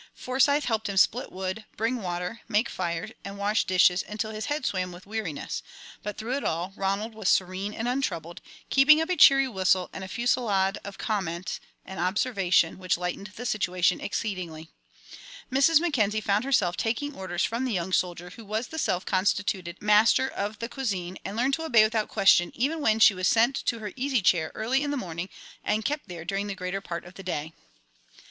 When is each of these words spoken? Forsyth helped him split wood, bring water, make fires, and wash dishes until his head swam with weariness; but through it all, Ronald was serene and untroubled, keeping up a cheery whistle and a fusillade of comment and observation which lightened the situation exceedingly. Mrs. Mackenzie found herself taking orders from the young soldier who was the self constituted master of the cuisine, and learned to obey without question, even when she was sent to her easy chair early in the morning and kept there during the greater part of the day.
Forsyth 0.15 0.65
helped 0.65 0.89
him 0.89 0.97
split 0.97 1.31
wood, 1.31 1.63
bring 1.77 1.97
water, 1.97 2.41
make 2.47 2.69
fires, 2.69 3.11
and 3.23 3.37
wash 3.37 3.65
dishes 3.65 4.03
until 4.07 4.31
his 4.31 4.47
head 4.47 4.65
swam 4.65 4.91
with 4.91 5.05
weariness; 5.05 5.61
but 6.01 6.17
through 6.17 6.35
it 6.37 6.43
all, 6.43 6.73
Ronald 6.75 7.13
was 7.13 7.29
serene 7.29 7.71
and 7.71 7.87
untroubled, 7.87 8.41
keeping 8.71 8.99
up 8.99 9.11
a 9.11 9.15
cheery 9.15 9.47
whistle 9.47 9.91
and 9.93 10.03
a 10.03 10.07
fusillade 10.07 10.79
of 10.83 10.97
comment 10.97 11.59
and 11.85 11.99
observation 11.99 12.79
which 12.79 12.97
lightened 12.97 13.27
the 13.35 13.45
situation 13.45 14.01
exceedingly. 14.01 14.71
Mrs. 15.51 15.79
Mackenzie 15.79 16.19
found 16.19 16.45
herself 16.45 16.75
taking 16.75 17.13
orders 17.13 17.43
from 17.43 17.63
the 17.63 17.71
young 17.73 17.93
soldier 17.93 18.31
who 18.31 18.43
was 18.43 18.69
the 18.69 18.79
self 18.79 19.05
constituted 19.05 19.83
master 19.83 20.27
of 20.27 20.57
the 20.57 20.67
cuisine, 20.67 21.19
and 21.23 21.37
learned 21.37 21.53
to 21.53 21.63
obey 21.63 21.83
without 21.83 22.07
question, 22.07 22.51
even 22.55 22.81
when 22.81 22.97
she 22.99 23.13
was 23.13 23.27
sent 23.27 23.55
to 23.67 23.77
her 23.77 23.93
easy 23.95 24.23
chair 24.23 24.51
early 24.55 24.81
in 24.81 24.89
the 24.89 24.97
morning 24.97 25.29
and 25.63 25.85
kept 25.85 26.07
there 26.07 26.25
during 26.25 26.47
the 26.47 26.55
greater 26.55 26.81
part 26.81 27.05
of 27.05 27.13
the 27.13 27.21
day. 27.21 27.53